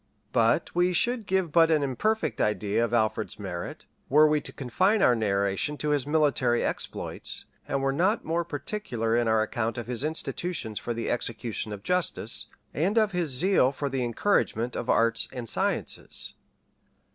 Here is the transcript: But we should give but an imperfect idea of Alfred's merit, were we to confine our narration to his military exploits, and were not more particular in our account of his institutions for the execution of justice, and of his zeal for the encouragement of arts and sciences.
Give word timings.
But 0.33 0.73
we 0.73 0.93
should 0.93 1.27
give 1.27 1.51
but 1.51 1.69
an 1.69 1.83
imperfect 1.83 2.41
idea 2.41 2.83
of 2.83 2.91
Alfred's 2.91 3.37
merit, 3.37 3.85
were 4.09 4.27
we 4.27 4.41
to 4.41 4.51
confine 4.51 4.99
our 5.03 5.15
narration 5.15 5.77
to 5.77 5.89
his 5.89 6.07
military 6.07 6.65
exploits, 6.65 7.45
and 7.67 7.83
were 7.83 7.91
not 7.93 8.25
more 8.25 8.43
particular 8.43 9.15
in 9.15 9.27
our 9.27 9.43
account 9.43 9.77
of 9.77 9.85
his 9.85 10.03
institutions 10.03 10.79
for 10.79 10.95
the 10.95 11.11
execution 11.11 11.71
of 11.71 11.83
justice, 11.83 12.47
and 12.73 12.97
of 12.97 13.11
his 13.11 13.29
zeal 13.29 13.71
for 13.71 13.89
the 13.89 14.03
encouragement 14.03 14.75
of 14.75 14.89
arts 14.89 15.27
and 15.31 15.47
sciences. 15.47 16.33